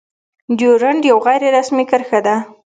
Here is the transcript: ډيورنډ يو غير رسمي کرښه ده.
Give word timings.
ډيورنډ 0.57 1.01
يو 1.09 1.17
غير 1.25 1.41
رسمي 1.57 1.85
کرښه 1.91 2.19
ده. 2.25 2.35